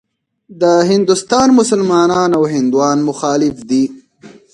د 0.61 0.63
هندوستان 0.91 1.47
مسلمانان 1.59 2.29
او 2.37 2.43
هندوان 2.53 2.97
مخالف 3.09 3.55
دي. 3.69 3.83